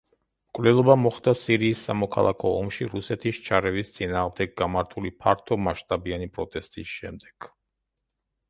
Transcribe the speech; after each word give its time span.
მკვლელობა 0.51 0.93
მოხდა 1.01 1.33
სირიის 1.41 1.83
სამოქალაქო 1.89 2.53
ომში 2.61 2.87
რუსეთის 2.93 3.41
ჩარევის 3.49 3.93
წინააღმდეგ 3.99 4.57
გამართული 4.63 5.15
ფართომასშტაბიანი 5.23 6.31
პროტესტის 6.39 6.97
შემდეგ. 6.99 7.51